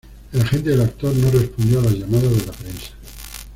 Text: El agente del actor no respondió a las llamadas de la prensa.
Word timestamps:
El 0.33 0.41
agente 0.41 0.71
del 0.71 0.81
actor 0.81 1.15
no 1.15 1.29
respondió 1.29 1.79
a 1.79 1.83
las 1.83 1.93
llamadas 1.93 2.31
de 2.35 2.45
la 2.47 2.53
prensa. 2.53 2.89